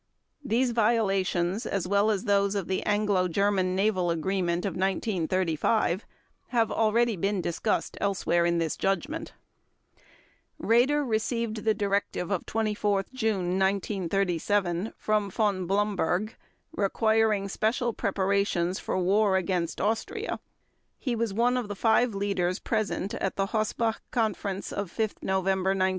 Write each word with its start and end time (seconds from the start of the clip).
These 0.43 0.71
violations, 0.71 1.67
as 1.67 1.87
well 1.87 2.09
as 2.09 2.23
those 2.23 2.55
of 2.55 2.67
the 2.67 2.81
Anglo 2.87 3.27
German 3.27 3.75
Naval 3.75 4.09
Agreement 4.09 4.65
of 4.65 4.73
1935, 4.73 6.05
have 6.47 6.71
already 6.71 7.15
been 7.15 7.39
discussed 7.39 7.99
elsewhere 8.01 8.43
in 8.43 8.57
this 8.57 8.75
Judgment. 8.77 9.33
Raeder 10.59 11.07
received 11.07 11.65
the 11.65 11.75
directive 11.75 12.31
of 12.31 12.47
24 12.47 13.05
June 13.13 13.59
1937 13.59 14.91
from 14.97 15.29
Von 15.29 15.67
Blomberg 15.67 16.35
requiring 16.71 17.47
special 17.47 17.93
preparations 17.93 18.79
for 18.79 18.97
war 18.97 19.37
against 19.37 19.79
Austria. 19.79 20.39
He 20.97 21.15
was 21.15 21.31
one 21.31 21.55
of 21.55 21.67
the 21.67 21.75
five 21.75 22.15
leaders 22.15 22.57
present 22.57 23.13
at 23.13 23.35
the 23.35 23.45
Hossbach 23.49 23.99
Conference 24.09 24.71
of 24.73 24.89
5 24.89 25.17
November 25.21 25.69
1937. 25.75 25.89